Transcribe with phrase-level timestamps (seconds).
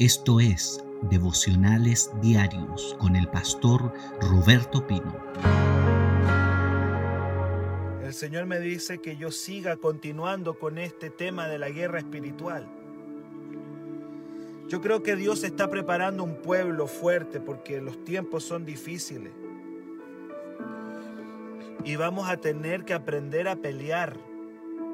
[0.00, 5.16] Esto es Devocionales Diarios con el pastor Roberto Pino.
[8.02, 12.66] El Señor me dice que yo siga continuando con este tema de la guerra espiritual.
[14.66, 19.32] Yo creo que Dios está preparando un pueblo fuerte porque los tiempos son difíciles.
[21.84, 24.16] Y vamos a tener que aprender a pelear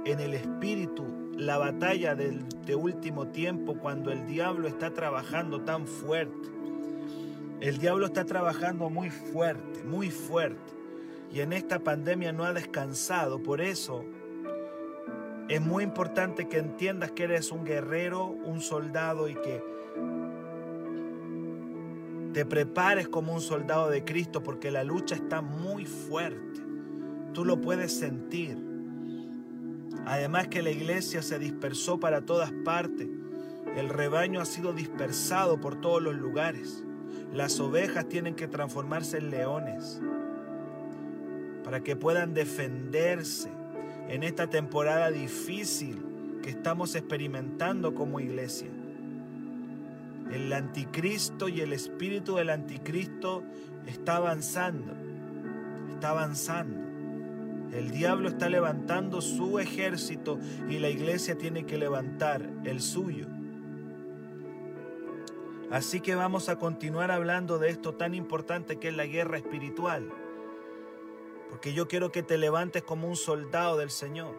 [0.04, 5.86] en el espíritu la batalla del, de último tiempo cuando el diablo está trabajando tan
[5.86, 6.50] fuerte.
[7.60, 10.72] El diablo está trabajando muy fuerte, muy fuerte.
[11.32, 13.42] Y en esta pandemia no ha descansado.
[13.42, 14.04] Por eso
[15.48, 19.64] es muy importante que entiendas que eres un guerrero, un soldado y que
[22.34, 26.60] te prepares como un soldado de Cristo porque la lucha está muy fuerte.
[27.32, 28.69] Tú lo puedes sentir.
[30.06, 33.08] Además que la iglesia se dispersó para todas partes.
[33.76, 36.84] El rebaño ha sido dispersado por todos los lugares.
[37.32, 40.00] Las ovejas tienen que transformarse en leones
[41.62, 43.48] para que puedan defenderse
[44.08, 46.02] en esta temporada difícil
[46.42, 48.68] que estamos experimentando como iglesia.
[50.32, 53.44] El anticristo y el espíritu del anticristo
[53.86, 54.94] está avanzando,
[55.92, 56.89] está avanzando.
[57.72, 63.26] El diablo está levantando su ejército y la iglesia tiene que levantar el suyo.
[65.70, 70.12] Así que vamos a continuar hablando de esto tan importante que es la guerra espiritual.
[71.48, 74.34] Porque yo quiero que te levantes como un soldado del Señor.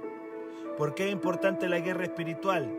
[0.78, 2.70] ¿Por qué es importante la guerra espiritual?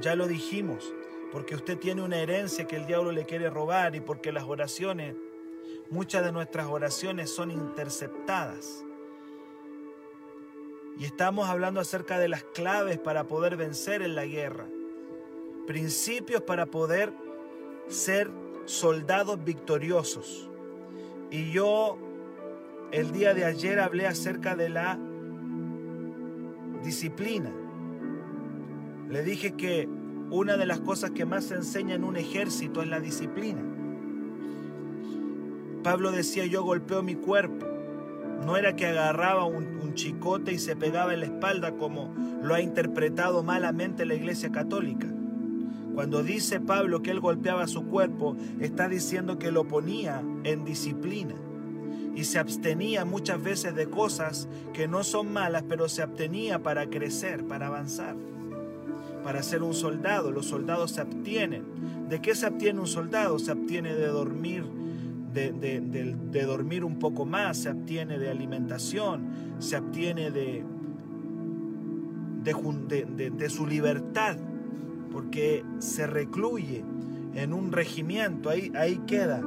[0.00, 0.92] Ya lo dijimos,
[1.32, 5.14] porque usted tiene una herencia que el diablo le quiere robar y porque las oraciones,
[5.90, 8.85] muchas de nuestras oraciones son interceptadas.
[10.98, 14.66] Y estamos hablando acerca de las claves para poder vencer en la guerra.
[15.66, 17.12] Principios para poder
[17.88, 18.30] ser
[18.64, 20.48] soldados victoriosos.
[21.30, 21.98] Y yo
[22.92, 24.98] el día de ayer hablé acerca de la
[26.82, 27.52] disciplina.
[29.10, 29.86] Le dije que
[30.30, 33.62] una de las cosas que más se enseña en un ejército es la disciplina.
[35.82, 37.75] Pablo decía, yo golpeo mi cuerpo
[38.44, 42.60] no era que agarraba un, chicote y se pegaba en la espalda como lo ha
[42.60, 45.06] interpretado malamente la Iglesia Católica.
[45.94, 51.34] Cuando dice Pablo que él golpeaba su cuerpo, está diciendo que lo ponía en disciplina
[52.14, 56.90] y se abstenía muchas veces de cosas que no son malas, pero se abstenía para
[56.90, 58.16] crecer, para avanzar,
[59.24, 60.30] para ser un soldado.
[60.30, 61.64] Los soldados se abstienen.
[62.10, 63.38] ¿De qué se abstiene un soldado?
[63.38, 64.64] Se abstiene de dormir
[65.36, 70.64] de, dormir un poco más, se abstiene de alimentación, se abstiene de,
[72.42, 74.36] de, su libertad,
[75.12, 76.84] porque se recluye
[77.34, 79.40] en un regimiento, ahí, ahí queda,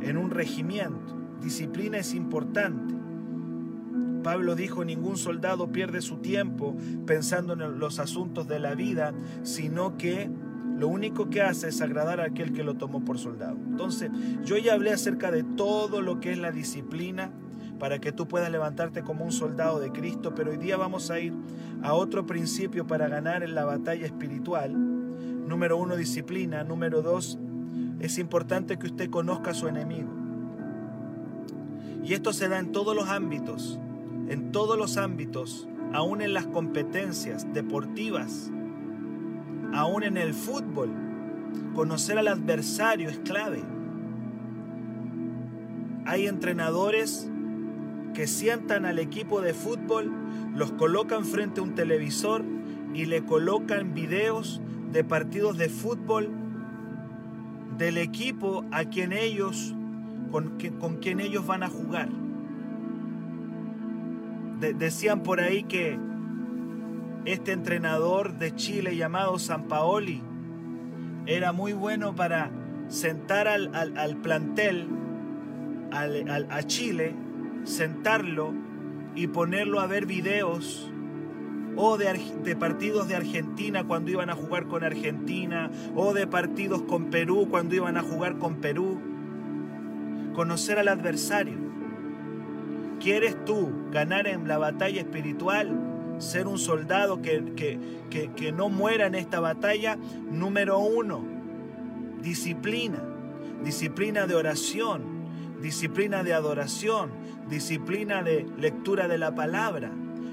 [0.00, 1.14] en un regimiento.
[1.40, 2.94] Disciplina es importante.
[4.24, 9.96] Pablo dijo, ningún soldado pierde su tiempo pensando en los asuntos de la vida, sino
[9.96, 10.28] que
[10.78, 13.56] lo único que hace es agradar a aquel que lo tomó por soldado.
[13.56, 14.10] Entonces,
[14.44, 17.30] yo ya hablé acerca de todo lo que es la disciplina
[17.78, 21.18] para que tú puedas levantarte como un soldado de Cristo, pero hoy día vamos a
[21.18, 21.32] ir
[21.82, 24.74] a otro principio para ganar en la batalla espiritual.
[25.46, 26.64] Número uno, disciplina.
[26.64, 27.38] Número dos,
[28.00, 30.10] es importante que usted conozca a su enemigo.
[32.04, 33.78] Y esto se da en todos los ámbitos,
[34.28, 38.50] en todos los ámbitos, aún en las competencias deportivas
[39.76, 40.88] aún en el fútbol,
[41.74, 43.62] conocer al adversario es clave.
[46.06, 47.30] Hay entrenadores
[48.14, 50.10] que sientan al equipo de fútbol,
[50.54, 52.42] los colocan frente a un televisor
[52.94, 56.30] y le colocan videos de partidos de fútbol
[57.76, 59.74] del equipo a quien ellos
[60.30, 62.08] con, con quien ellos van a jugar.
[64.58, 65.98] decían por ahí que
[67.26, 70.22] este entrenador de Chile llamado San Paoli
[71.26, 72.50] era muy bueno para
[72.88, 74.88] sentar al, plantel,
[75.90, 77.14] a Chile,
[77.64, 78.54] sentarlo
[79.16, 80.92] y ponerlo a ver videos
[81.74, 86.82] o de, de, partidos de Argentina cuando iban a jugar con Argentina, o de partidos
[86.82, 89.00] con Perú cuando iban a jugar con Perú.
[90.34, 91.58] Conocer al adversario.
[93.00, 95.85] ¿Quieres tú ganar en la batalla espiritual?
[96.18, 97.78] Ser un soldado que,
[98.10, 101.24] que, no muera en esta batalla, número uno,
[102.22, 103.02] disciplina,
[103.62, 105.02] disciplina de oración,
[105.60, 107.10] disciplina de adoración,
[107.48, 109.92] disciplina de lectura de la palabra.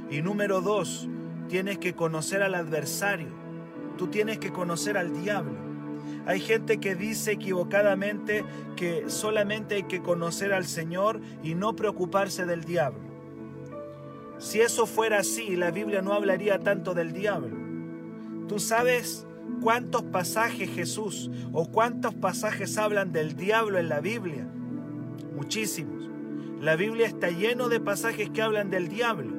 [0.09, 1.09] Y número dos,
[1.47, 3.30] tienes que conocer al adversario,
[3.97, 5.74] tú tienes que conocer al diablo.
[6.25, 8.45] Hay gente que dice equivocadamente
[8.77, 13.12] que solamente hay que conocer al Señor y no preocuparse del diablo.
[14.44, 17.56] Si eso fuera así, la Biblia no hablaría tanto del diablo.
[18.50, 19.25] ¿Tú sabes
[19.62, 24.45] cuántos pasajes Jesús o cuántos pasajes hablan del diablo en la Biblia?
[25.34, 26.10] Muchísimos.
[26.60, 29.31] La Biblia está lleno de pasajes que hablan del diablo.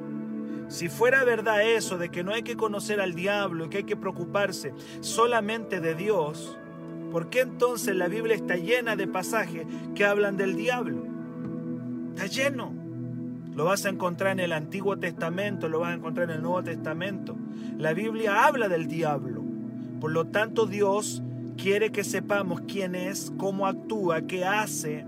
[0.69, 3.83] Si fuera verdad eso de que no hay que conocer al diablo y que hay
[3.83, 6.57] que preocuparse solamente de Dios,
[7.11, 11.03] ¿por qué entonces la Biblia está llena de pasajes que hablan del diablo?
[12.15, 12.84] Está lleno.
[13.55, 16.63] Lo vas a encontrar en el Antiguo Testamento, lo vas a encontrar en el Nuevo
[16.63, 17.35] Testamento.
[17.77, 19.43] La Biblia habla del diablo.
[19.99, 21.23] Por lo tanto, Dios
[21.57, 25.05] quiere que sepamos quién es, cómo actúa, qué hace,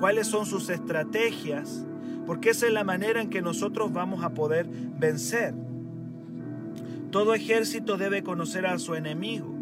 [0.00, 1.86] cuáles son sus estrategias
[2.26, 5.54] porque esa es la manera en que nosotros vamos a poder vencer.
[7.10, 9.54] Todo ejército debe conocer a su enemigo,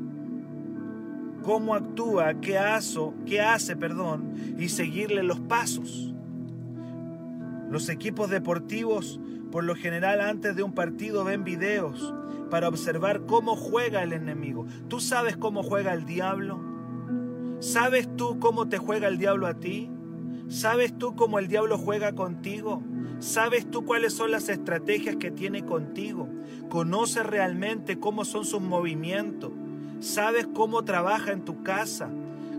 [1.43, 6.14] cómo actúa, qué hace, qué hace, perdón, y seguirle los pasos.
[7.75, 9.19] Los equipos deportivos,
[9.50, 12.15] por lo general, antes de un partido ven videos
[12.49, 14.65] para observar cómo juega el enemigo.
[14.87, 16.61] ¿Tú sabes cómo juega el diablo?
[17.59, 19.91] ¿Sabes tú cómo te juega el diablo a ti?
[20.47, 22.81] ¿Sabes tú cómo el diablo juega contigo?
[23.19, 26.29] ¿Sabes tú cuáles son las estrategias que tiene contigo?
[26.69, 29.50] ¿Conoces realmente cómo son sus movimientos?
[29.99, 32.09] ¿Sabes cómo trabaja en tu casa?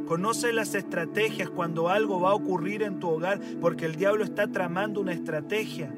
[0.05, 4.47] ¿Conoces las estrategias cuando algo va a ocurrir en tu hogar porque el diablo está
[4.47, 5.93] tramando una estrategia?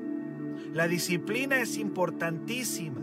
[0.73, 3.01] La disciplina es importantísima.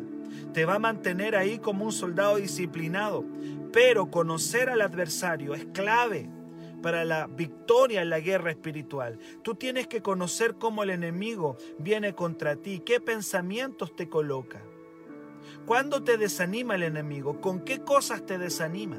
[0.55, 3.25] Te va a mantener ahí como un soldado disciplinado.
[3.73, 6.31] Pero conocer al adversario es clave
[6.83, 9.19] para la victoria en la guerra espiritual.
[9.43, 14.63] Tú tienes que conocer cómo el enemigo viene contra ti, qué pensamientos te coloca.
[15.67, 17.41] ¿Cuándo te desanima el enemigo?
[17.41, 18.99] ¿Con qué cosas te desanima?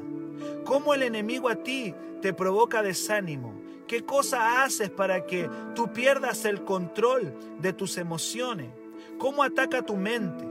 [0.64, 3.54] ¿Cómo el enemigo a ti te provoca desánimo?
[3.86, 8.70] ¿Qué cosa haces para que tú pierdas el control de tus emociones?
[9.18, 10.44] ¿Cómo ataca tu mente?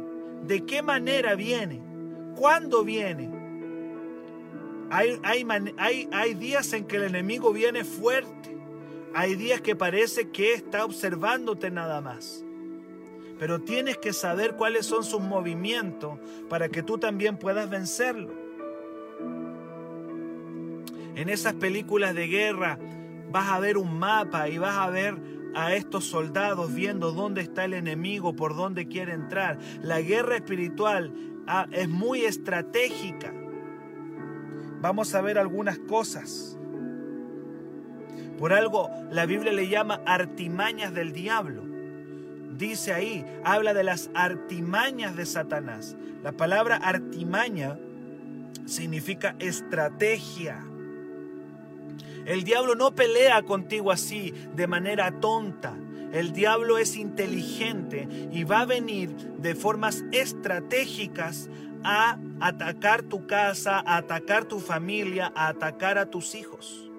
[0.48, 1.82] ¿De qué manera viene?
[2.36, 3.30] ¿Cuándo viene?
[4.90, 5.20] Hay,
[6.12, 8.56] hay, días en que el enemigo viene fuerte.
[9.14, 12.45] Hay días que parece que está observándote nada más.
[13.38, 18.34] Pero tienes que saber cuáles son sus movimientos para que tú también puedas vencerlo.
[21.16, 22.78] En esas películas de guerra
[23.32, 25.18] vas a ver un mapa y vas a ver
[25.56, 29.58] a estos soldados viendo dónde está el enemigo, por dónde quiere entrar.
[29.82, 31.14] La guerra espiritual
[31.48, 33.34] ah, es muy estratégica.
[34.82, 36.58] Vamos a ver algunas cosas.
[38.38, 41.65] Por algo la Biblia le llama artimañas del diablo.
[42.58, 45.96] Dice ahí, habla de las artimañas de Satanás.
[46.24, 47.78] La palabra artimaña
[48.66, 50.66] significa estrategia.
[52.26, 55.76] El diablo no pelea contigo así de manera tonta.
[56.14, 61.50] El diablo es inteligente y va a venir de formas estratégicas
[61.84, 66.90] a atacar tu casa, a atacar tu familia, a atacar a tus hijos.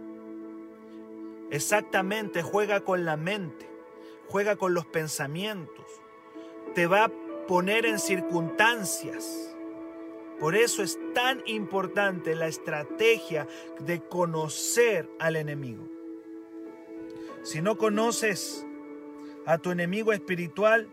[1.50, 3.69] Exactamente, juega con la mente,
[4.28, 5.87] juega con los pensamientos,
[6.75, 7.12] te va a
[7.46, 9.55] poner en circunstancias.
[10.38, 13.46] Por eso es tan importante la estrategia
[13.81, 15.89] de conocer al enemigo.
[17.43, 18.67] Si no conoces
[19.46, 20.91] a tu enemigo espiritual,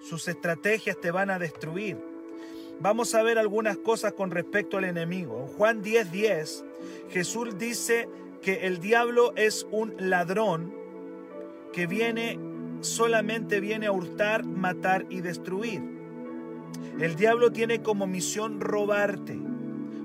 [0.00, 1.98] sus estrategias te van a destruir.
[2.80, 5.40] Vamos a ver algunas cosas con respecto al enemigo.
[5.42, 6.64] En Juan 10:10, 10,
[7.10, 8.08] Jesús dice
[8.40, 10.74] que el diablo es un ladrón
[11.72, 12.38] que viene
[12.80, 15.82] solamente viene a hurtar, matar y destruir.
[16.98, 19.38] El diablo tiene como misión robarte.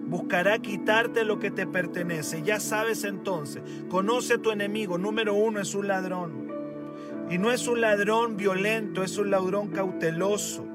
[0.08, 2.44] Buscará quitarte lo que te pertenece.
[2.44, 4.98] Ya sabes entonces, conoce a tu enemigo.
[4.98, 6.46] Número uno es un ladrón.
[7.30, 10.66] Y no es un ladrón violento, es un ladrón cauteloso.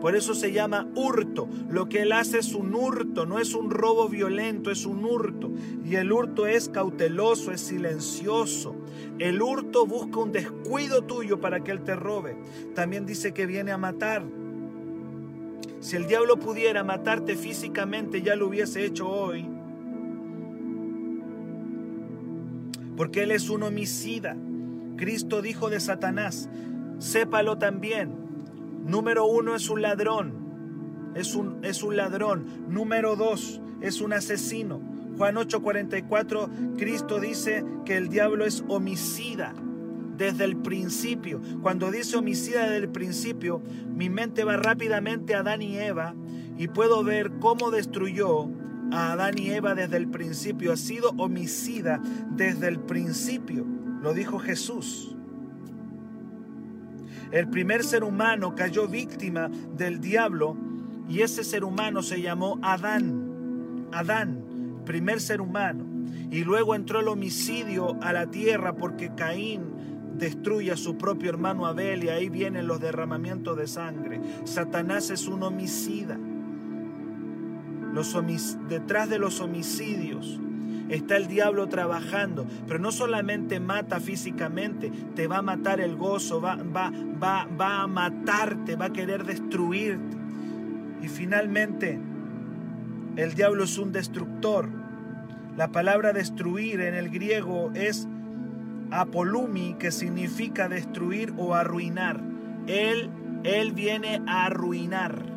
[0.00, 1.48] Por eso se llama hurto.
[1.70, 5.50] Lo que él hace es un hurto, no es un robo violento, es un hurto.
[5.84, 8.76] Y el hurto es cauteloso, es silencioso.
[9.18, 12.36] El hurto busca un descuido tuyo para que él te robe.
[12.74, 14.24] También dice que viene a matar.
[15.80, 19.48] Si el diablo pudiera matarte físicamente, ya lo hubiese hecho hoy.
[22.96, 24.36] Porque él es un homicida.
[24.96, 26.48] Cristo dijo de Satanás,
[26.98, 28.26] sépalo también
[28.86, 31.12] Número uno es un ladrón.
[31.16, 32.46] Es un, es un ladrón.
[32.68, 34.80] Número dos es un asesino.
[35.16, 39.54] Juan 8:44, Cristo dice que el diablo es homicida
[40.16, 41.40] desde el principio.
[41.62, 43.62] Cuando dice homicida desde el principio,
[43.94, 46.14] mi mente va rápidamente a Adán y Eva
[46.58, 48.48] y puedo ver cómo destruyó
[48.92, 53.66] a Adán y Eva desde el principio, ha sido homicida desde el principio,
[54.00, 55.16] lo dijo Jesús.
[57.32, 60.56] El primer ser humano cayó víctima del diablo
[61.08, 63.88] y ese ser humano se llamó Adán.
[63.92, 64.45] Adán,
[64.86, 65.84] primer ser humano.
[66.30, 71.66] Y luego entró el homicidio a la tierra porque Caín destruye a su propio hermano
[71.66, 74.20] Abel y ahí vienen los derramamientos de sangre.
[74.44, 76.18] Satanás es un homicida.
[78.68, 80.38] Detrás de los homicidios
[80.90, 86.40] está el diablo trabajando, pero no solamente mata físicamente, te va a matar el gozo,
[86.40, 90.16] va, va, va, va a matarte, va a querer destruirte.
[91.02, 91.98] Y finalmente,
[93.16, 94.68] el diablo es un destructor.
[95.56, 98.06] La palabra destruir en el griego es
[98.90, 102.20] apolumi, que significa destruir o arruinar.
[102.66, 103.10] Él,
[103.42, 105.36] él viene a arruinar.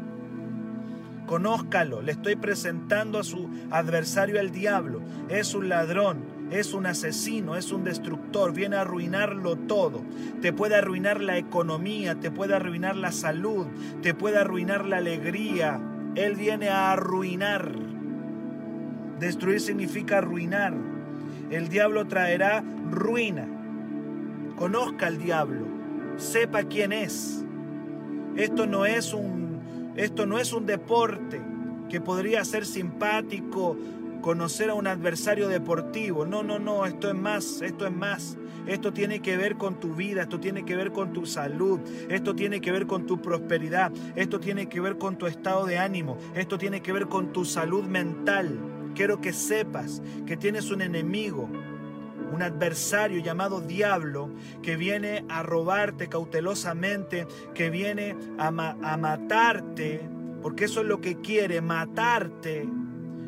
[1.26, 5.02] Conózcalo, le estoy presentando a su adversario el diablo.
[5.30, 10.02] Es un ladrón, es un asesino, es un destructor, viene a arruinarlo todo.
[10.42, 13.68] Te puede arruinar la economía, te puede arruinar la salud,
[14.02, 15.80] te puede arruinar la alegría.
[16.20, 17.72] Él viene a arruinar.
[19.20, 20.74] Destruir significa arruinar.
[21.50, 22.62] El diablo traerá
[22.92, 23.48] ruina.
[24.58, 25.66] Conozca al diablo,
[26.18, 27.46] sepa quién es.
[28.36, 31.42] Esto no es un esto no es un deporte
[31.88, 33.78] que podría ser simpático
[34.22, 36.26] conocer a un adversario deportivo.
[36.26, 38.38] No, no, no, esto es más, esto es más.
[38.70, 42.36] Esto tiene que ver con tu vida, esto tiene que ver con tu salud, esto
[42.36, 46.20] tiene que ver con tu prosperidad, esto tiene que ver con tu estado de ánimo,
[46.36, 48.60] esto tiene que ver con tu salud mental.
[48.94, 51.50] Quiero que sepas que tienes un enemigo,
[52.32, 54.30] un adversario llamado diablo
[54.62, 60.08] que viene a robarte cautelosamente, que viene a, matarte,
[60.44, 62.70] porque eso es lo que quiere, matarte.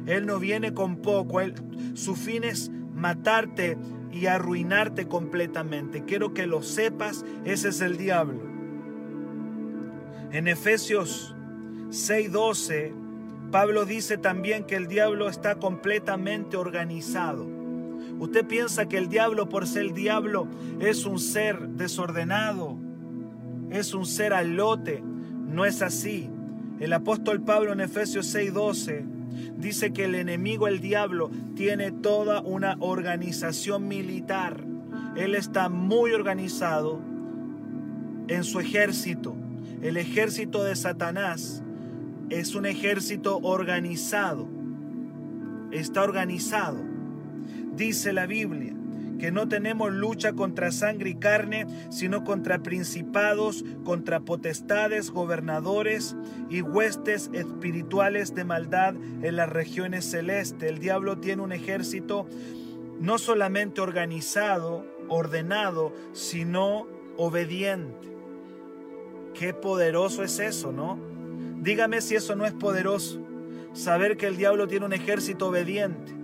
[0.05, 1.55] Él no viene con poco, él,
[1.95, 3.75] su fin es matarte
[4.11, 6.03] y arruinarte completamente.
[6.05, 8.41] Quiero que lo sepas, ese es el diablo.
[10.31, 11.35] En Efesios
[11.89, 12.93] 6:12,
[13.51, 17.45] Pablo dice también que el diablo está completamente organizado.
[18.19, 20.47] Usted piensa que el diablo, por ser el diablo,
[20.79, 22.77] es un ser desordenado,
[23.71, 25.03] es un ser alote.
[25.47, 26.29] No es así.
[26.79, 29.03] El apóstol Pablo en Efesios 6:12
[29.61, 34.63] dice que el enemigo, el diablo, tiene toda una organización militar.
[35.15, 36.99] Él está muy organizado
[38.27, 39.35] en su ejército.
[39.81, 41.63] El ejército de Satanás
[42.29, 44.47] es un ejército organizado.
[45.71, 46.79] Está organizado.
[47.75, 48.73] Dice la Biblia
[49.21, 56.15] que no tenemos lucha contra sangre y carne, sino contra principados, contra potestades, gobernadores
[56.49, 60.67] y huestes espirituales de maldad en las regiones celestes.
[60.67, 62.25] El diablo tiene un ejército
[62.99, 68.09] no solamente organizado, ordenado, sino obediente.
[69.35, 70.97] Qué poderoso es eso, ¿no?
[71.59, 73.21] Dígame si eso no es poderoso.
[73.73, 76.20] Saber que el diablo tiene un ejército obediente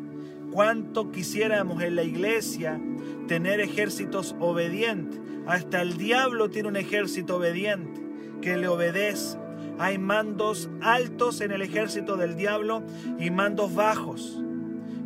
[0.57, 2.81] cuánto quisiéramos en la iglesia
[3.27, 5.19] tener ejércitos obedientes.
[5.45, 8.01] Hasta el diablo tiene un ejército obediente
[8.41, 9.37] que le obedece.
[9.77, 12.81] Hay mandos altos en el ejército del diablo
[13.19, 14.41] y mandos bajos.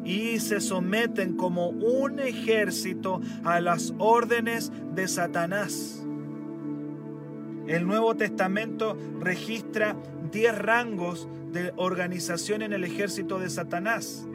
[0.05, 6.01] Y se someten como un ejército a las órdenes de Satanás.
[7.67, 9.97] El Nuevo Testamento registra
[10.31, 14.29] 10 rangos de organización en el ejército de Satanás.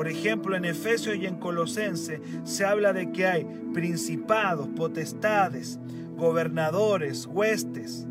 [0.00, 5.78] Por ejemplo, en Efesios y en Colosense se habla de que hay principados, potestades,
[6.16, 8.06] gobernadores, huestes,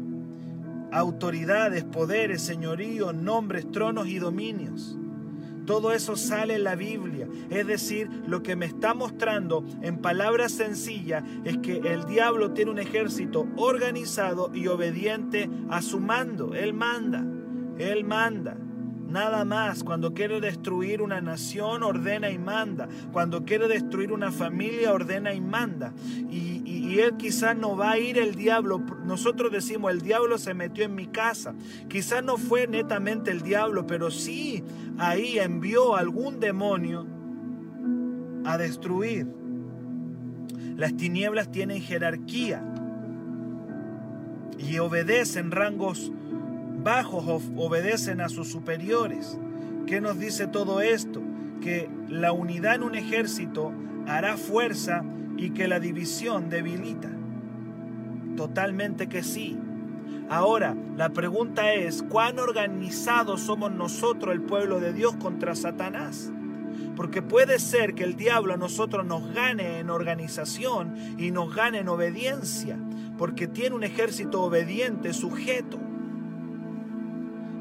[0.91, 5.00] autoridades, poderes, señoríos, nombres, tronos y dominios.
[5.65, 7.27] Todo eso sale en la Biblia.
[7.50, 12.69] Es decir, lo que me está mostrando en palabras sencillas es que el diablo tiene
[12.69, 16.53] un ejército organizado y obediente a su mando.
[16.53, 17.25] Él manda.
[17.79, 18.58] Él manda.
[19.09, 19.83] Nada más.
[19.83, 22.87] Cuando quiere destruir una nación, ordena y manda.
[23.11, 25.93] Cuando quiere destruir una familia, ordena y manda.
[26.29, 26.59] Y,
[26.99, 28.83] él quizás no va a ir el diablo.
[29.05, 31.53] Nosotros decimos, el diablo se metió en mi casa.
[31.87, 34.63] Quizás no fue netamente el diablo, pero sí
[34.97, 37.07] ahí envió algún demonio
[38.43, 39.27] a destruir.
[40.75, 42.63] Las tinieblas tienen jerarquía
[44.57, 46.11] y obedecen rangos
[46.83, 49.38] bajos obedecen a sus superiores.
[49.86, 51.21] ¿Qué nos dice todo esto?
[51.62, 53.74] Que la unidad en un ejército
[54.07, 55.03] hará fuerza
[55.38, 57.09] y que la división debilita.
[58.36, 59.57] Totalmente que sí.
[60.29, 66.31] Ahora, la pregunta es, ¿cuán organizados somos nosotros, el pueblo de Dios, contra Satanás?
[66.95, 71.79] Porque puede ser que el diablo a nosotros nos gane en organización y nos gane
[71.79, 72.77] en obediencia,
[73.17, 75.79] porque tiene un ejército obediente, sujeto.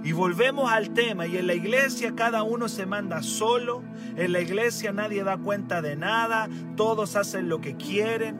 [0.09, 3.83] Y volvemos al tema, y en la iglesia cada uno se manda solo,
[4.17, 8.35] en la iglesia nadie da cuenta de nada, todos hacen lo que quieren,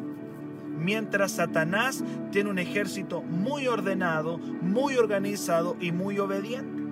[0.79, 6.85] mientras Satanás tiene un ejército muy ordenado, muy organizado y muy obediente.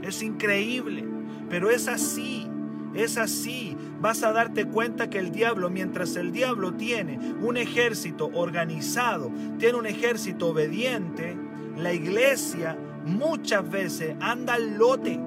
[0.00, 1.04] Es increíble,
[1.50, 2.48] pero es así,
[2.94, 3.76] es así.
[4.00, 9.76] Vas a darte cuenta que el diablo, mientras el diablo tiene un ejército organizado, tiene
[9.76, 11.36] un ejército obediente,
[11.76, 15.20] la iglesia muchas veces anda al lote.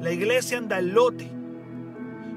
[0.00, 1.30] La iglesia anda al lote.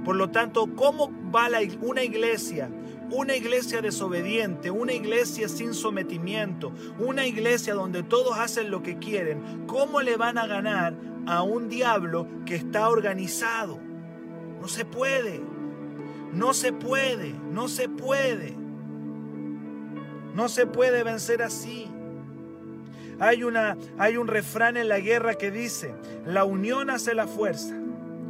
[0.03, 1.47] Por lo tanto, ¿cómo va
[1.81, 2.69] una iglesia
[3.13, 9.65] una iglesia desobediente, una iglesia sin sometimiento, una iglesia donde todos hacen lo que quieren,
[9.67, 10.95] ¿cómo le van a ganar
[11.27, 13.79] a un diablo que está organizado?
[14.59, 15.41] No se puede,
[16.31, 18.55] no se puede, no se puede.
[20.33, 21.92] No se puede vencer así.
[23.23, 27.73] Hay, una, hay un refrán en la guerra que dice, la unión hace la fuerza.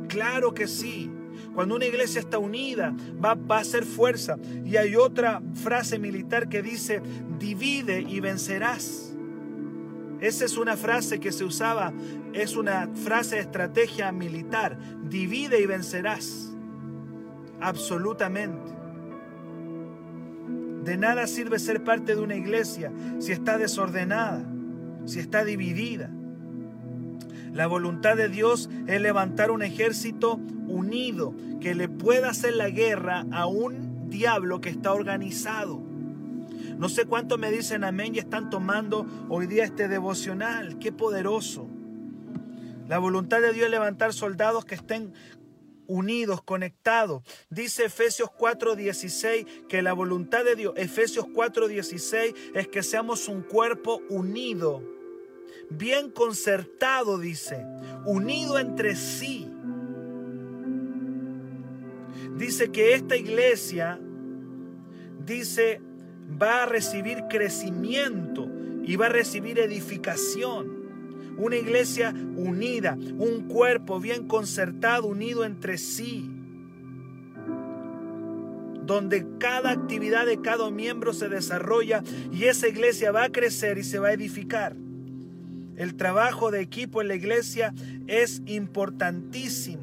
[0.08, 1.10] Claro que sí.
[1.56, 4.38] Cuando una iglesia está unida, va, va, a ser fuerza.
[4.64, 7.02] Y hay otra frase militar que dice,
[7.40, 9.16] divide y vencerás.
[10.20, 11.92] Esa es una frase que se usaba,
[12.32, 14.78] es una frase de estrategia militar.
[15.10, 16.54] Divide y vencerás.
[17.60, 18.72] Absolutamente.
[20.84, 24.53] De nada sirve ser parte de una iglesia si está desordenada,
[25.06, 26.10] si está dividida.
[27.54, 33.26] La voluntad de Dios es levantar un ejército unido que le pueda hacer la guerra
[33.32, 35.82] a un diablo que está organizado.
[36.78, 40.80] No sé cuánto me dicen amén y están tomando hoy día este devocional.
[40.80, 41.68] Qué poderoso.
[42.88, 45.14] La voluntad de Dios es levantar soldados que estén
[45.88, 47.24] unidos, conectados.
[47.50, 54.02] Dice Efesios 4:16 que la voluntad de Dios, Efesios 4:16, es que seamos un cuerpo
[54.10, 54.82] unido
[55.70, 57.66] bien concertado, dice,
[58.06, 59.50] unido entre sí.
[62.38, 64.00] Dice que esta iglesia,
[65.26, 65.82] dice,
[66.42, 68.48] va a recibir crecimiento
[68.84, 70.73] y va a recibir edificación.
[71.38, 76.30] Una iglesia unida, un cuerpo bien concertado, unido entre sí
[78.86, 83.84] donde cada actividad de cada miembro se desarrolla y esa iglesia va a crecer y
[83.84, 84.76] se va a edificar.
[85.76, 87.74] El trabajo de equipo en la iglesia
[88.08, 89.83] es importantísimo.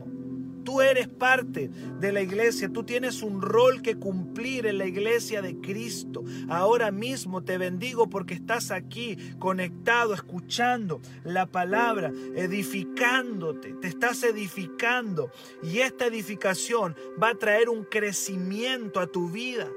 [0.64, 1.70] Tú eres parte
[2.00, 6.24] de la iglesia, tú tienes un rol que cumplir en la iglesia de Cristo.
[6.48, 15.30] Ahora mismo te bendigo porque estás aquí conectado, escuchando la palabra, edificándote, te estás edificando
[15.62, 19.68] y esta edificación va a traer un crecimiento a tu vida.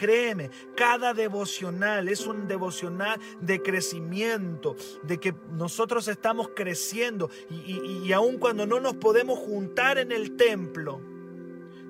[0.00, 8.38] Créeme, cada devocional es un devocional de crecimiento, de que nosotros estamos creciendo y, aun
[8.38, 11.02] cuando no nos podemos juntar en el templo,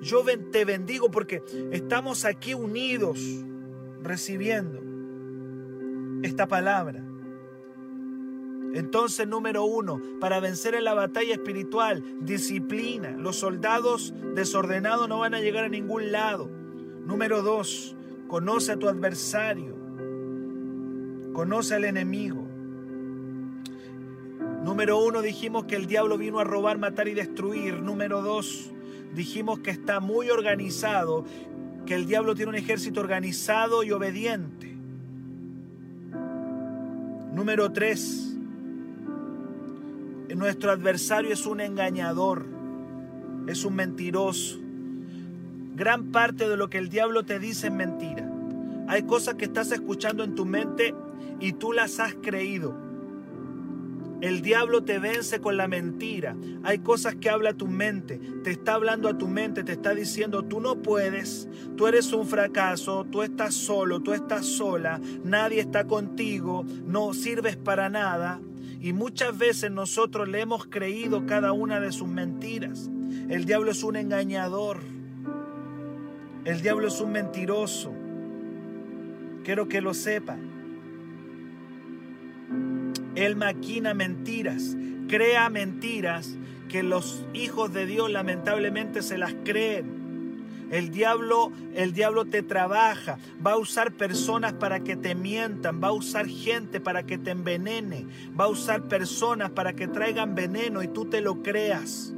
[0.03, 3.21] yo te bendigo porque estamos aquí unidos
[4.03, 4.83] recibiendo
[6.25, 7.05] esta palabra.
[8.75, 13.13] Entonces, número uno, para vencer en la batalla espiritual, disciplina.
[13.13, 16.51] Los soldados desordenados no van a llegar a ningún lado.
[17.07, 17.97] Número dos,
[18.31, 19.75] Conoce a tu adversario.
[21.33, 22.47] Conoce al enemigo.
[24.63, 27.83] Número uno, dijimos que el diablo vino a robar, matar y destruir.
[27.83, 28.71] Número dos,
[29.17, 31.25] dijimos que está muy organizado,
[31.87, 34.77] que el diablo tiene un ejército organizado y obediente.
[37.35, 38.37] Número tres,
[40.37, 42.47] nuestro adversario es un engañador,
[43.49, 44.61] es un mentiroso.
[45.81, 48.31] Gran parte de lo que el diablo te dice es mentira.
[48.87, 50.95] Hay cosas que estás escuchando en tu mente
[51.41, 52.77] y tú las has creído.
[54.21, 56.37] El diablo te vence con la mentira.
[56.65, 58.21] Hay cosas que habla tu mente.
[58.45, 62.27] Te está hablando a tu mente, te está diciendo, tú no puedes, tú eres un
[62.27, 68.39] fracaso, tú estás solo, tú estás sola, nadie está contigo, no sirves para nada.
[68.83, 72.91] Y muchas veces nosotros le hemos creído cada una de sus mentiras.
[73.31, 75.00] El diablo es un engañador.
[76.45, 77.93] El diablo es un mentiroso.
[79.45, 80.37] Quiero que lo sepa.
[83.15, 84.77] Él maquina mentiras,
[85.09, 86.37] crea mentiras
[86.69, 90.01] que los hijos de Dios lamentablemente se las creen.
[90.71, 95.89] El diablo, el diablo te trabaja, va a usar personas para que te mientan, va
[95.89, 98.07] a usar gente para que te envenene,
[98.39, 102.15] va a usar personas para que traigan veneno y tú te lo creas.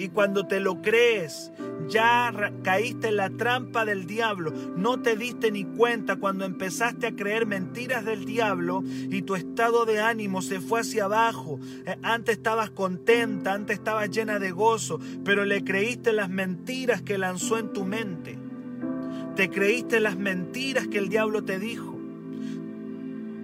[0.00, 1.52] Y cuando te lo crees,
[1.90, 2.32] ya
[2.62, 4.50] caíste en la trampa del diablo.
[4.74, 9.84] No te diste ni cuenta cuando empezaste a creer mentiras del diablo y tu estado
[9.84, 11.60] de ánimo se fue hacia abajo.
[11.84, 17.18] Eh, antes estabas contenta, antes estabas llena de gozo, pero le creíste las mentiras que
[17.18, 18.38] lanzó en tu mente.
[19.36, 21.94] Te creíste las mentiras que el diablo te dijo.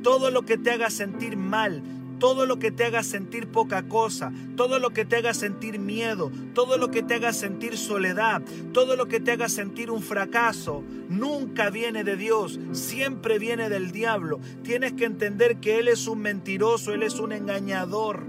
[0.02, 1.82] Todo lo que te haga sentir mal,
[2.18, 6.30] todo lo que te haga sentir poca cosa, todo lo que te haga sentir miedo,
[6.54, 10.82] todo lo que te haga sentir soledad, todo lo que te haga sentir un fracaso,
[11.08, 14.40] nunca viene de Dios, siempre viene del diablo.
[14.62, 18.24] Tienes que entender que Él es un mentiroso, Él es un engañador,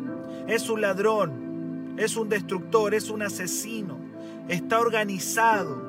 [0.47, 3.97] es un ladrón, es un destructor, es un asesino,
[4.47, 5.86] está organizado.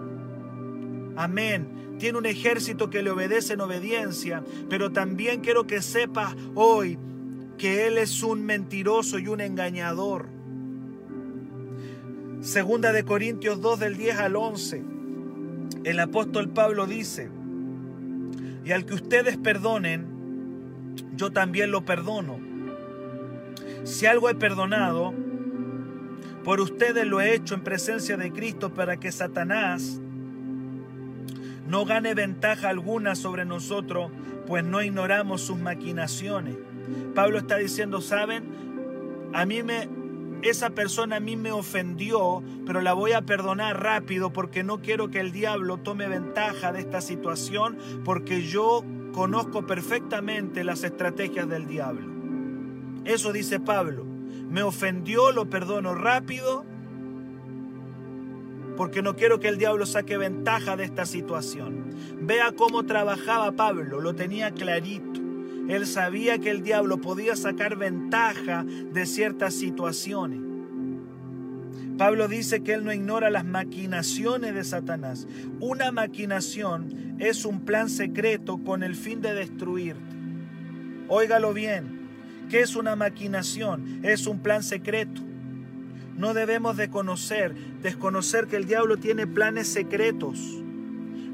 [1.17, 6.97] Amén tiene un ejército que le obedece en obediencia, pero también quiero que sepas hoy
[7.59, 10.29] que Él es un mentiroso y un engañador.
[12.41, 14.85] Segunda de Corintios 2 del 10 al 11.
[15.85, 17.31] El apóstol Pablo dice,
[18.65, 20.07] y al que ustedes perdonen,
[21.17, 22.39] yo también lo perdono.
[23.83, 25.13] Si algo he perdonado,
[26.45, 30.01] por ustedes lo he hecho en presencia de Cristo para que Satanás
[31.67, 34.11] no gane ventaja alguna sobre nosotros,
[34.47, 36.57] pues no ignoramos sus maquinaciones.
[37.15, 39.31] Pablo está diciendo, ¿saben?
[39.33, 39.89] A mí me,
[40.43, 45.11] esa persona a mí me ofendió, pero la voy a perdonar rápido porque no quiero
[45.11, 51.67] que el diablo tome ventaja de esta situación porque yo conozco perfectamente las estrategias del
[51.67, 52.07] diablo.
[53.05, 54.05] Eso dice Pablo.
[54.05, 56.65] Me ofendió, lo perdono rápido
[58.77, 61.91] porque no quiero que el diablo saque ventaja de esta situación.
[62.21, 65.28] Vea cómo trabajaba Pablo, lo tenía clarito.
[65.69, 70.41] Él sabía que el diablo podía sacar ventaja de ciertas situaciones.
[71.99, 75.27] Pablo dice que él no ignora las maquinaciones de Satanás.
[75.61, 80.17] Una maquinación es un plan secreto con el fin de destruirte.
[81.09, 81.99] Óigalo bien.
[82.49, 84.01] ¿Qué es una maquinación?
[84.05, 85.21] Es un plan secreto.
[86.17, 90.63] No debemos de conocer, desconocer que el diablo tiene planes secretos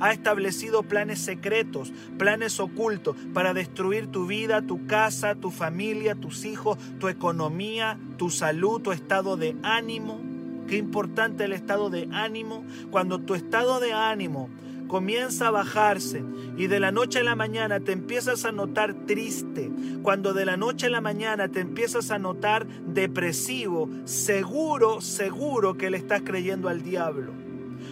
[0.00, 6.44] ha establecido planes secretos, planes ocultos para destruir tu vida, tu casa, tu familia, tus
[6.44, 10.20] hijos, tu economía, tu salud, tu estado de ánimo.
[10.68, 12.64] Qué importante el estado de ánimo.
[12.90, 14.48] Cuando tu estado de ánimo
[14.88, 16.22] comienza a bajarse
[16.56, 19.70] y de la noche a la mañana te empiezas a notar triste,
[20.02, 25.90] cuando de la noche a la mañana te empiezas a notar depresivo, seguro, seguro que
[25.90, 27.43] le estás creyendo al diablo.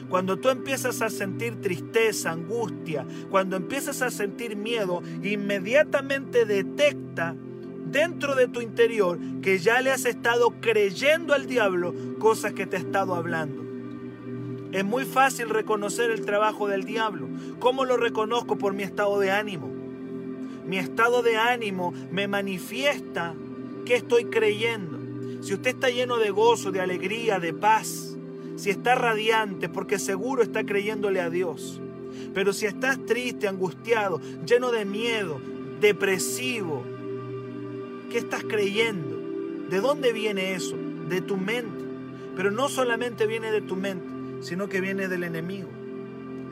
[0.08, 7.34] Cuando tú empiezas a sentir tristeza, angustia, cuando empiezas a sentir miedo, inmediatamente detecta
[7.86, 12.76] dentro de tu interior que ya le has estado creyendo al diablo cosas que te
[12.76, 13.62] ha estado hablando.
[14.72, 17.28] Es muy fácil reconocer el trabajo del diablo.
[17.58, 18.56] ¿Cómo lo reconozco?
[18.56, 19.70] Por mi estado de ánimo.
[20.66, 23.34] Mi estado de ánimo me manifiesta
[23.84, 24.98] que estoy creyendo.
[25.42, 28.11] Si usted está lleno de gozo, de alegría, de paz,
[28.62, 31.80] si está radiante, porque seguro está creyéndole a Dios.
[32.32, 35.40] Pero si estás triste, angustiado, lleno de miedo,
[35.80, 36.84] depresivo,
[38.08, 39.18] ¿qué estás creyendo?
[39.68, 40.76] ¿De dónde viene eso?
[41.08, 41.84] De tu mente.
[42.36, 44.06] Pero no solamente viene de tu mente,
[44.44, 45.68] sino que viene del enemigo.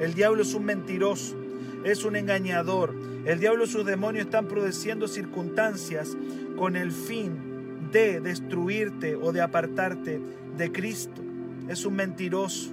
[0.01, 1.37] El diablo es un mentiroso,
[1.85, 2.92] es un engañador.
[3.25, 6.16] El diablo y sus demonios están produciendo circunstancias
[6.57, 10.20] con el fin de destruirte o de apartarte
[10.57, 11.30] de Cristo
[11.71, 12.73] es un mentiroso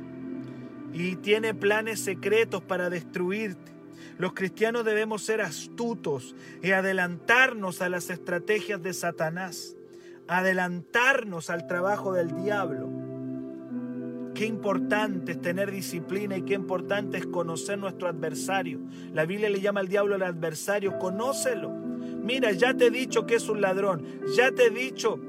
[0.91, 3.71] y tiene planes secretos para destruirte.
[4.17, 9.75] Los cristianos debemos ser astutos y adelantarnos a las estrategias de Satanás,
[10.27, 12.89] adelantarnos al trabajo del diablo.
[14.33, 18.79] Qué importante es tener disciplina y qué importante es conocer nuestro adversario.
[19.13, 21.69] La Biblia le llama al diablo el adversario, conócelo.
[21.69, 24.03] Mira, ya te he dicho que es un ladrón,
[24.35, 25.19] ya te he dicho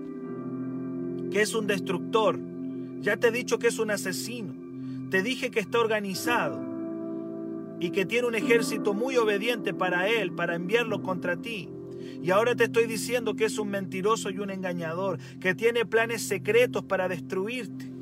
[1.30, 2.38] que es un destructor,
[3.00, 4.54] ya te he dicho que es un asesino.
[5.10, 6.60] Te dije que está organizado
[7.80, 11.68] y que tiene un ejército muy obediente para él, para enviarlo contra ti.
[12.22, 16.22] Y ahora te estoy diciendo que es un mentiroso y un engañador, que tiene planes
[16.22, 17.92] secretos para destruirte.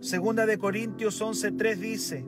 [0.00, 2.24] Segunda de Corintios 11:3 dice,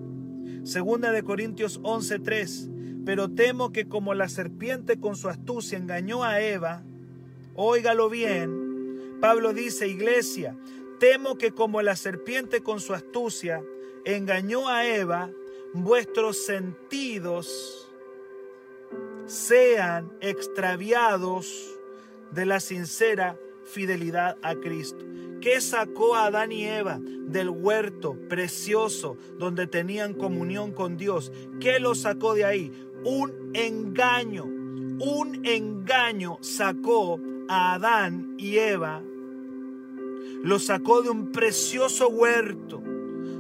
[0.65, 6.41] Segunda de Corintios 11:3, pero temo que como la serpiente con su astucia engañó a
[6.41, 6.83] Eva,
[7.55, 8.71] óigalo bien,
[9.21, 10.57] Pablo dice, iglesia,
[11.01, 13.65] temo que como la serpiente con su astucia
[14.05, 15.31] engañó a Eva,
[15.73, 17.91] vuestros sentidos
[19.27, 21.75] sean extraviados
[22.31, 25.05] de la sincera fidelidad a Cristo.
[25.41, 31.33] ¿Qué sacó a Adán y Eva del huerto precioso donde tenían comunión con Dios?
[31.61, 32.71] ¿Qué lo sacó de ahí?
[33.05, 34.45] Un engaño.
[34.45, 39.03] Un engaño sacó a Adán y Eva.
[40.43, 42.83] Lo sacó de un precioso huerto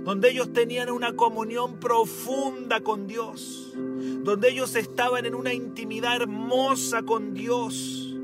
[0.05, 7.03] donde ellos tenían una comunión profunda con Dios, donde ellos estaban en una intimidad hermosa
[7.03, 8.17] con Dios.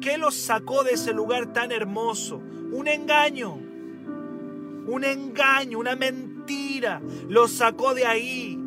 [0.00, 2.42] ¿Qué los sacó de ese lugar tan hermoso?
[2.72, 3.54] Un engaño,
[4.86, 7.00] un engaño, una mentira.
[7.28, 8.58] Los sacó de ahí.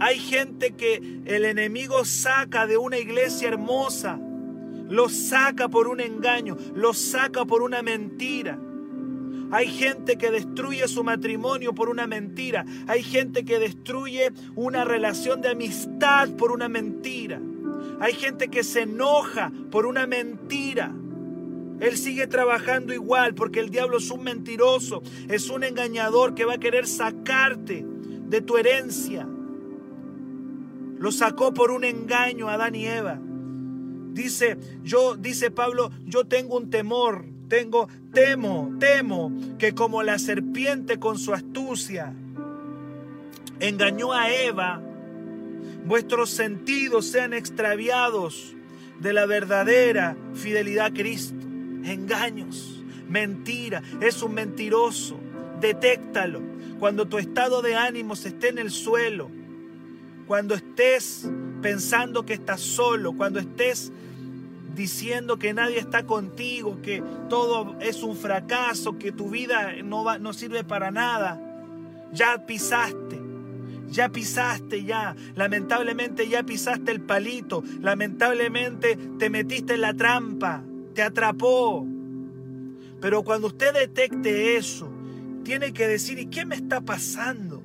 [0.00, 4.20] Hay gente que el enemigo saca de una iglesia hermosa,
[4.88, 8.58] los saca por un engaño, los saca por una mentira.
[9.50, 12.64] Hay gente que destruye su matrimonio por una mentira.
[12.86, 17.40] Hay gente que destruye una relación de amistad por una mentira.
[18.00, 20.94] Hay gente que se enoja por una mentira.
[21.80, 26.54] Él sigue trabajando igual porque el diablo es un mentiroso, es un engañador que va
[26.54, 29.26] a querer sacarte de tu herencia.
[30.98, 33.20] Lo sacó por un engaño a Adán y Eva.
[34.12, 40.98] Dice, yo dice Pablo, yo tengo un temor, tengo temo, temo que como la serpiente
[40.98, 42.12] con su astucia
[43.60, 44.80] engañó a Eva,
[45.84, 48.54] vuestros sentidos sean extraviados
[49.00, 51.36] de la verdadera fidelidad a Cristo.
[51.84, 55.18] Engaños, mentira, es un mentiroso.
[55.60, 56.40] Detéctalo.
[56.78, 59.30] Cuando tu estado de ánimo esté en el suelo,
[60.26, 61.28] cuando estés
[61.60, 63.90] pensando que estás solo, cuando estés
[64.78, 70.18] diciendo que nadie está contigo, que todo es un fracaso, que tu vida no, va,
[70.18, 71.38] no sirve para nada,
[72.12, 73.28] ya pisaste
[73.90, 80.62] ya pisaste ya, lamentablemente ya pisaste el palito, lamentablemente te metiste en la trampa,
[80.94, 81.86] te atrapó.
[83.00, 84.90] Pero cuando usted detecte eso,
[85.42, 87.62] tiene que decir, ¿y qué me está pasando?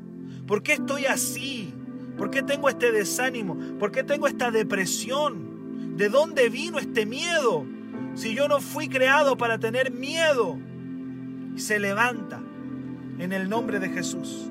[0.48, 1.74] ¿Por qué estoy así?
[2.18, 3.58] ¿Por qué tengo este desánimo?
[3.78, 5.53] ¿Por qué tengo esta depresión?
[5.96, 7.66] ¿De dónde vino este miedo?
[8.16, 10.58] Si yo no fui creado para tener miedo.
[11.56, 12.42] Se levanta
[13.20, 14.50] en el nombre de Jesús.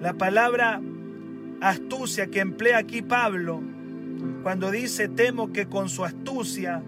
[0.00, 0.80] La palabra
[1.60, 3.62] astucia que emplea aquí Pablo,
[4.42, 6.82] cuando dice temo que con su astucia,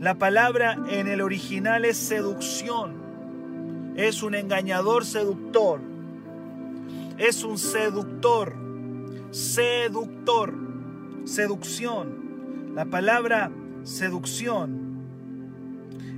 [0.00, 3.94] la palabra en el original es seducción.
[3.96, 5.80] Es un engañador seductor.
[7.18, 8.54] Es un seductor.
[9.30, 10.54] Seductor.
[11.24, 12.25] Seducción.
[12.76, 13.50] La palabra
[13.84, 14.98] seducción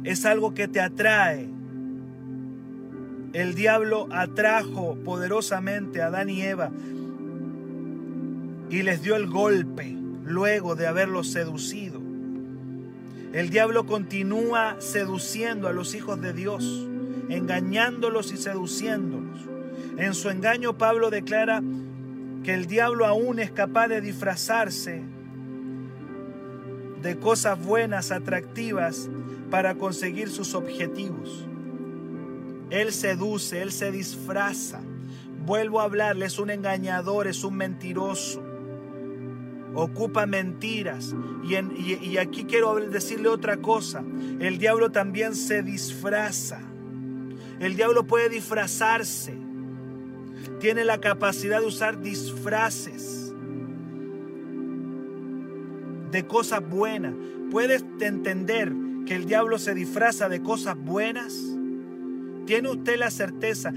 [0.03, 1.49] es algo que te atrae,
[3.33, 6.73] el diablo atrajo poderosamente a Adán y Eva
[8.71, 9.94] y les dio el golpe
[10.25, 12.01] luego de haberlos seducido.
[13.33, 16.88] El diablo continúa seduciendo a los hijos de Dios,
[17.29, 19.38] engañándolos y seduciéndolos.
[19.97, 21.62] En su engaño Pablo declara
[22.42, 25.05] que el diablo aún es capaz de disfrazarse
[27.02, 29.08] de cosas buenas, atractivas,
[29.50, 31.46] para conseguir sus objetivos.
[32.70, 34.80] Él seduce, Él se disfraza.
[35.46, 38.42] Vuelvo a hablarle, es un engañador, es un mentiroso.
[39.74, 41.14] Ocupa mentiras.
[41.44, 44.02] Y, y aquí quiero decirle otra cosa.
[44.40, 46.61] El diablo también se disfraza.
[47.61, 49.34] El diablo puede disfrazarse.
[50.61, 53.17] Tiene la capacidad de usar disfraces
[56.11, 57.14] de cosas buenas.
[57.51, 58.73] ¿Puedes entender
[59.07, 61.35] que el diablo se disfraza de cosas buenas?
[62.47, 63.73] ¿Tiene usted la certeza?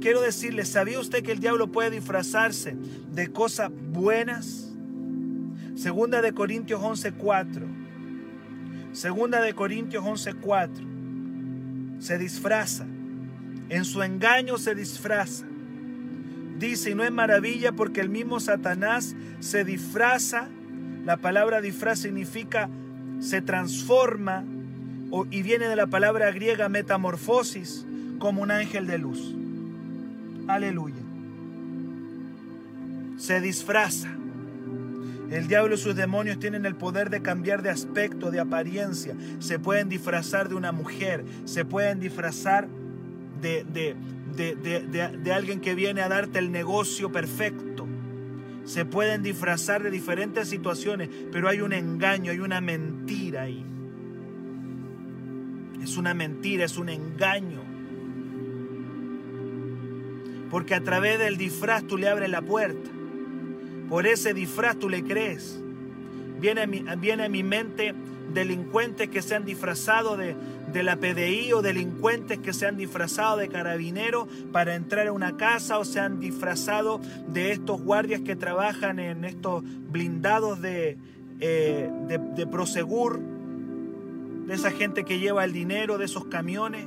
[0.00, 2.76] quiero decirle, ¿sabía usted que el diablo puede disfrazarse
[3.12, 4.72] de cosas buenas?
[5.74, 7.66] Segunda de Corintios 11:4.
[8.92, 10.86] Segunda de Corintios 11:4.
[11.98, 12.86] Se disfraza.
[13.68, 15.46] En su engaño se disfraza.
[16.58, 20.48] Dice, y no es maravilla porque el mismo Satanás se disfraza.
[21.04, 22.68] La palabra disfraz significa
[23.20, 24.44] se transforma
[25.30, 27.86] y viene de la palabra griega metamorfosis,
[28.18, 29.34] como un ángel de luz.
[30.48, 30.96] Aleluya.
[33.18, 34.08] Se disfraza.
[35.30, 39.14] El diablo y sus demonios tienen el poder de cambiar de aspecto, de apariencia.
[39.38, 42.68] Se pueden disfrazar de una mujer, se pueden disfrazar
[43.40, 43.96] de, de,
[44.36, 47.71] de, de, alguien que viene a darte el negocio perfecto
[48.64, 53.64] se pueden disfrazar de diferentes situaciones, pero hay un engaño, hay una mentira ahí.
[55.82, 57.60] Es una mentira, es un engaño.
[60.50, 62.90] Porque a través del disfraz tú le abres la puerta.
[63.88, 65.60] Por ese disfraz tú le crees.
[66.40, 67.94] Viene a mi, viene a mi mente
[68.32, 70.36] delincuentes que se han disfrazado de,
[70.72, 75.36] de la PDI o delincuentes que se han disfrazado de carabinero para entrar a una
[75.36, 80.98] casa o se han disfrazado de estos guardias que trabajan en estos blindados de,
[81.40, 83.20] eh, de, de Prosegur,
[84.46, 86.86] de esa gente que lleva el dinero de esos camiones.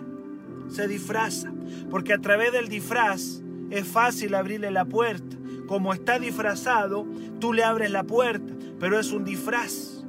[0.70, 1.54] Se disfraza,
[1.92, 5.36] porque a través del disfraz es fácil abrirle la puerta.
[5.68, 7.06] Como está disfrazado,
[7.40, 10.04] tú le abres la puerta, pero es un disfraz.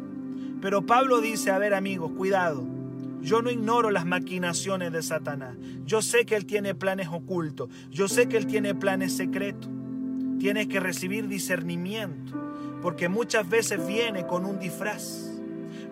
[0.61, 2.76] Pero Pablo dice, a ver amigos, cuidado,
[3.27, 5.57] yo no ignoro las maquinaciones de Satanás.
[5.85, 7.69] Yo sé que Él tiene planes ocultos.
[7.91, 9.69] Yo sé que Él tiene planes secretos.
[10.39, 12.41] Tienes que recibir discernimiento.
[12.81, 15.33] Porque muchas veces viene con un disfraz.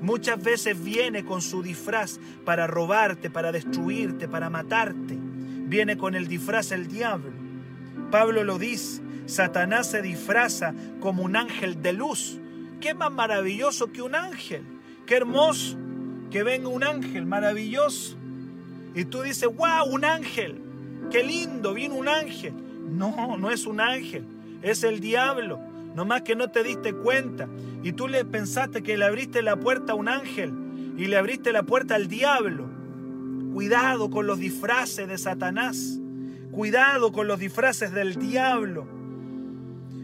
[0.01, 5.18] Muchas veces viene con su disfraz para robarte, para destruirte, para matarte.
[5.18, 7.33] Viene con el disfraz el diablo.
[8.12, 9.03] Pablo lo dice.
[9.27, 12.38] Satanás se disfraza como un ángel de luz.
[12.81, 14.62] ¿Qué más maravilloso que un ángel?
[15.05, 15.84] Qué hermoso
[16.35, 18.16] que venga un ángel maravilloso.
[18.92, 20.61] Y tú dices, wow, un ángel.
[21.09, 22.53] Qué lindo, viene un ángel.
[22.90, 24.25] No, no es un ángel,
[24.61, 25.61] es el diablo.
[25.94, 27.49] Nomás que no te diste cuenta.
[27.85, 30.53] Y tú le pensaste que le abriste la puerta a un ángel
[30.97, 32.68] y le abriste la puerta al diablo.
[33.53, 36.01] Cuidado con los disfraces de Satanás.
[36.51, 38.88] Cuidado con los disfraces del diablo.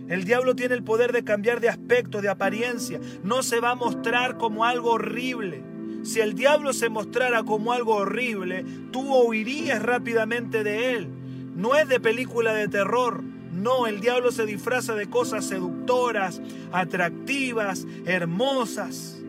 [0.09, 3.01] El diablo tiene el poder de cambiar de aspecto, de apariencia.
[3.25, 5.70] No se va a mostrar como algo horrible.
[6.03, 11.09] Si el diablo se mostrara como algo horrible, tú huirías rápidamente de él.
[11.55, 13.23] No es de película de terror.
[13.53, 16.41] No, el diablo se disfraza de cosas seductoras,
[16.73, 19.21] atractivas, hermosas,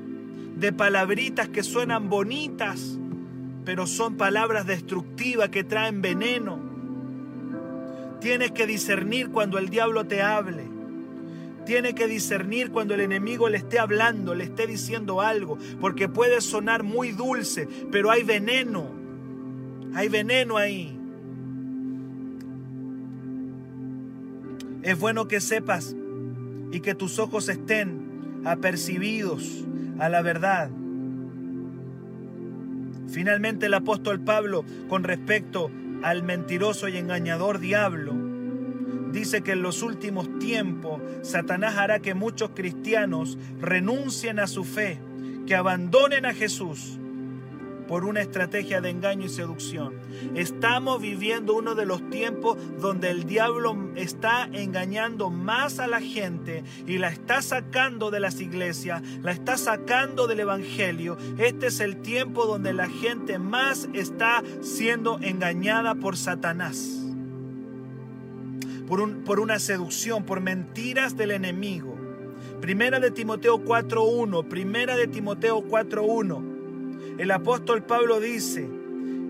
[0.55, 2.97] de palabritas que suenan bonitas,
[3.65, 6.59] pero son palabras destructivas que traen veneno.
[8.21, 10.70] Tienes que discernir cuando el diablo te hable.
[11.65, 16.41] Tiene que discernir cuando el enemigo le esté hablando, le esté diciendo algo, porque puede
[16.41, 18.89] sonar muy dulce, pero hay veneno.
[19.93, 20.97] Hay veneno ahí.
[24.83, 25.95] Es bueno que sepas
[26.71, 29.65] y que tus ojos estén apercibidos
[29.99, 30.71] a la verdad.
[33.07, 35.69] Finalmente el apóstol Pablo, con respecto
[36.01, 38.13] al mentiroso y engañador diablo,
[39.11, 44.99] dice que en los últimos tiempos Satanás hará que muchos cristianos renuncien a su fe,
[45.45, 46.97] que abandonen a Jesús
[47.91, 49.95] por una estrategia de engaño y seducción.
[50.33, 56.63] Estamos viviendo uno de los tiempos donde el diablo está engañando más a la gente
[56.87, 61.17] y la está sacando de las iglesias, la está sacando del evangelio.
[61.37, 67.00] Este es el tiempo donde la gente más está siendo engañada por Satanás
[69.25, 71.97] por, una seducción, por mentiras del enemigo.
[72.59, 77.17] Primera de Timoteo 4.1, primera de Timoteo 4.1.
[77.17, 78.69] El apóstol Pablo dice,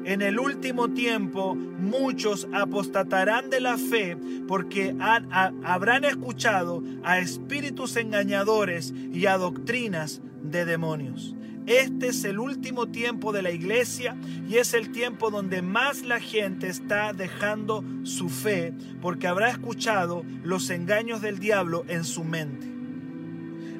[0.03, 8.95] en el último tiempo muchos apostatarán de la fe porque habrán escuchado a espíritus engañadores
[9.13, 11.35] y a doctrinas de demonios.
[11.67, 14.15] Este es el último tiempo de la iglesia
[14.49, 20.23] y es el tiempo donde más la gente está dejando su fe porque habrá escuchado
[20.43, 22.71] los engaños del diablo en su mente.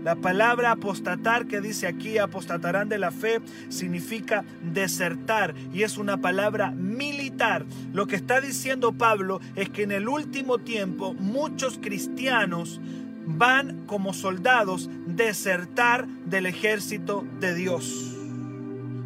[0.04, 3.40] La palabra apostatar que dice aquí, apostatarán de la fe,
[3.70, 7.68] significa desertar y es una palabra militar.
[7.94, 12.82] Lo que está diciendo Pablo es que en el último tiempo muchos cristianos
[13.26, 18.18] van como soldados desertar del ejército de Dios.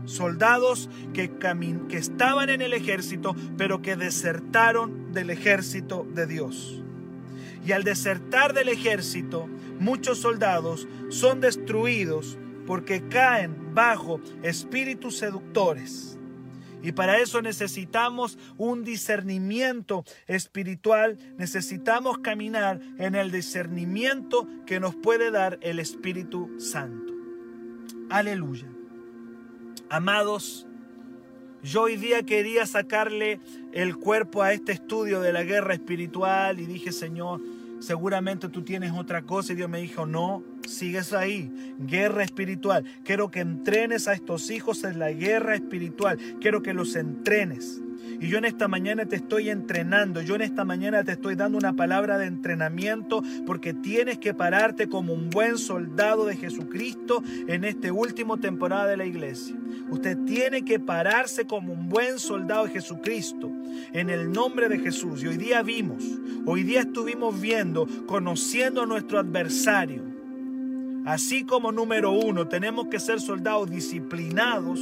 [0.05, 1.31] Soldados que,
[1.89, 6.81] que estaban en el ejército, pero que desertaron del ejército de Dios.
[7.65, 9.47] Y al desertar del ejército,
[9.79, 16.14] muchos soldados son destruidos porque caen bajo espíritus seductores
[16.85, 25.31] y para eso necesitamos un discernimiento espiritual, necesitamos caminar en el discernimiento que nos puede
[25.31, 27.11] dar el Espíritu Santo.
[28.11, 28.67] Aleluya.
[29.89, 30.67] Amados,
[31.63, 33.39] yo hoy día quería sacarle
[33.73, 37.41] el cuerpo a este estudio de la guerra espiritual y dije, Señor,
[37.85, 42.83] seguramente tú tienes otra cosa y Dios me dijo, no, sigues ahí, guerra espiritual.
[43.03, 47.81] Quiero que entrenes a estos hijos en la guerra espiritual, quiero que los entrenes.
[48.19, 51.57] Y yo en esta mañana te estoy entrenando, yo en esta mañana te estoy dando
[51.57, 57.65] una palabra de entrenamiento porque tienes que pararte como un buen soldado de Jesucristo en
[57.65, 59.55] esta última temporada de la iglesia.
[59.89, 63.51] Usted tiene que pararse como un buen soldado de Jesucristo
[63.93, 65.23] en el nombre de Jesús.
[65.23, 66.03] Y hoy día vimos,
[66.45, 70.15] hoy día estuvimos viendo, conociendo a nuestro adversario
[71.05, 74.79] Así como número uno, tenemos que ser soldados disciplinados.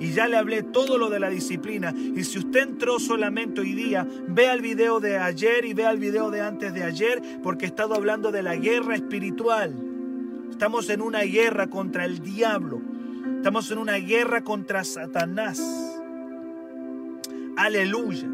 [0.00, 1.94] Y ya le hablé todo lo de la disciplina.
[1.96, 5.98] Y si usted entró solamente hoy día, vea el video de ayer y vea el
[5.98, 9.72] video de antes de ayer, porque he estado hablando de la guerra espiritual.
[10.50, 12.82] Estamos en una guerra contra el diablo.
[13.36, 15.99] Estamos en una guerra contra Satanás.
[17.60, 18.26] Aleluya.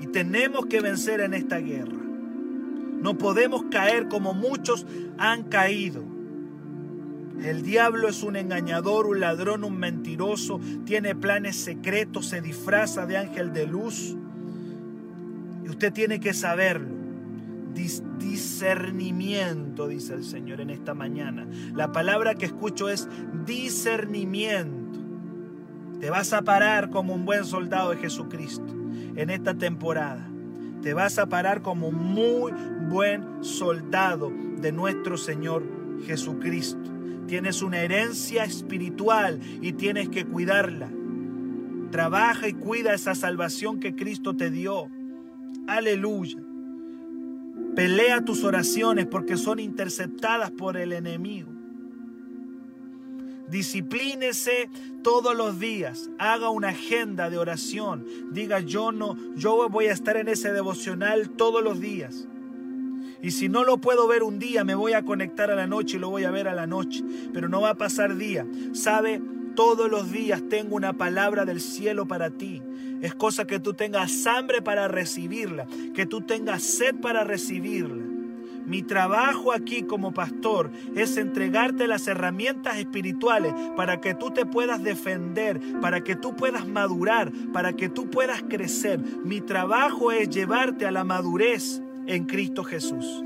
[0.00, 2.02] Y tenemos que vencer en esta guerra.
[3.00, 4.84] No podemos caer como muchos
[5.18, 6.02] han caído.
[7.40, 13.16] El diablo es un engañador, un ladrón, un mentiroso, tiene planes secretos, se disfraza de
[13.16, 14.16] ángel de luz.
[15.64, 16.96] Y usted tiene que saberlo.
[18.18, 21.46] discernimiento, dice el Señor en esta mañana.
[21.72, 23.08] La palabra que escucho es
[23.46, 24.75] discernimiento.
[26.00, 28.74] Te vas a parar como un buen soldado de Jesucristo
[29.16, 30.28] en esta temporada.
[30.82, 32.52] Te vas a parar como un muy
[32.88, 34.30] buen soldado
[34.60, 35.64] de nuestro Señor
[36.06, 36.92] Jesucristo.
[37.26, 40.90] Tienes una herencia espiritual y tienes que cuidarla.
[41.90, 44.90] Trabaja y cuida esa salvación que Cristo te dio.
[45.66, 46.38] Aleluya.
[47.74, 51.55] Pelea tus oraciones porque son interceptadas por el enemigo.
[53.48, 54.68] Disciplínese
[55.02, 56.10] todos los días.
[56.18, 58.06] Haga una agenda de oración.
[58.32, 62.26] Diga, yo no, yo voy a estar en ese devocional todos los días.
[63.22, 65.96] Y si no lo puedo ver un día, me voy a conectar a la noche
[65.96, 67.02] y lo voy a ver a la noche.
[67.32, 68.46] Pero no va a pasar día.
[68.72, 69.22] ¿Sabe?
[69.54, 72.62] Todos los días tengo una palabra del cielo para ti.
[73.00, 78.15] Es cosa que tú tengas hambre para recibirla, que tú tengas sed para recibirla.
[78.66, 84.82] Mi trabajo aquí como pastor es entregarte las herramientas espirituales para que tú te puedas
[84.82, 89.00] defender, para que tú puedas madurar, para que tú puedas crecer.
[89.24, 93.22] Mi trabajo es llevarte a la madurez en Cristo Jesús.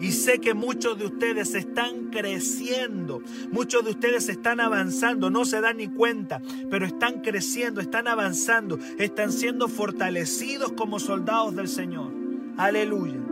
[0.00, 3.22] Y sé que muchos de ustedes están creciendo,
[3.52, 8.78] muchos de ustedes están avanzando, no se dan ni cuenta, pero están creciendo, están avanzando,
[8.98, 12.10] están siendo fortalecidos como soldados del Señor.
[12.56, 13.31] Aleluya.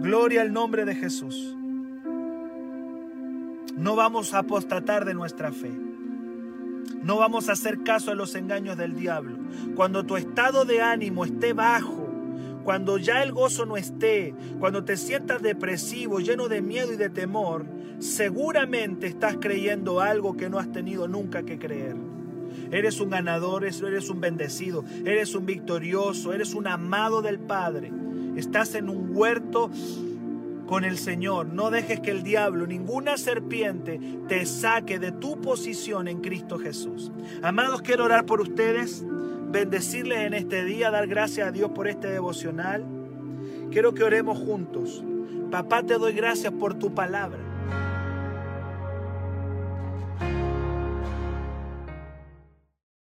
[0.00, 1.56] Gloria al nombre de Jesús.
[3.76, 5.72] No vamos a apostatar de nuestra fe.
[7.02, 9.38] No vamos a hacer caso a los engaños del diablo.
[9.74, 12.08] Cuando tu estado de ánimo esté bajo,
[12.62, 17.08] cuando ya el gozo no esté, cuando te sientas depresivo, lleno de miedo y de
[17.08, 17.66] temor,
[17.98, 21.96] seguramente estás creyendo algo que no has tenido nunca que creer.
[22.70, 27.90] Eres un ganador, eres un bendecido, eres un victorioso, eres un amado del Padre.
[28.38, 29.68] Estás en un huerto
[30.68, 31.46] con el Señor.
[31.46, 37.10] No dejes que el diablo, ninguna serpiente, te saque de tu posición en Cristo Jesús.
[37.42, 39.04] Amados, quiero orar por ustedes
[39.50, 42.86] bendecirles en este día, dar gracias a Dios por este devocional.
[43.72, 45.02] Quiero que oremos juntos.
[45.50, 47.47] Papá, te doy gracias por tu palabra.